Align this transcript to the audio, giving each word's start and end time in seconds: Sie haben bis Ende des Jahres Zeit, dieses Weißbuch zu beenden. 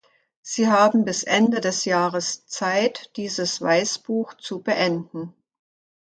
Sie 0.41 0.67
haben 0.67 1.05
bis 1.05 1.21
Ende 1.21 1.61
des 1.61 1.85
Jahres 1.85 2.47
Zeit, 2.47 3.11
dieses 3.17 3.61
Weißbuch 3.61 4.33
zu 4.33 4.63
beenden. 4.63 5.35